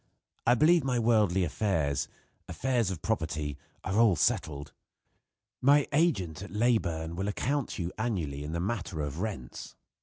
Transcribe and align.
I 0.47 0.55
believe 0.55 0.83
my 0.83 0.97
worldly 0.97 1.43
affairs 1.43 2.07
affairs 2.49 2.89
of 2.89 3.03
property 3.03 3.55
are 3.83 3.99
all 3.99 4.15
settled. 4.15 4.73
My 5.61 5.87
agent 5.93 6.41
at 6.41 6.49
Leyburn 6.49 7.15
will 7.15 7.27
account 7.27 7.69
to 7.73 7.83
you 7.83 7.91
annually 7.99 8.43
in 8.43 8.51
the 8.53 8.59
matter 8.59 9.01
of 9.01 9.19
rents. 9.19 9.75